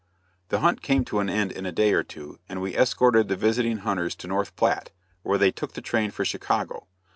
The 0.49 0.61
hunt 0.61 0.81
came 0.81 1.05
to 1.05 1.19
an 1.19 1.29
end 1.29 1.51
in 1.51 1.67
a 1.67 1.71
day 1.71 1.93
or 1.93 2.01
two, 2.01 2.39
and 2.49 2.59
we 2.59 2.75
escorted 2.75 3.27
the 3.27 3.35
visiting 3.35 3.77
hunters 3.77 4.15
to 4.15 4.27
North 4.27 4.55
Platte, 4.55 4.89
where 5.21 5.37
they 5.37 5.51
took 5.51 5.73
the 5.73 5.79
train 5.81 6.09
for 6.09 6.25
Chicago. 6.25 6.87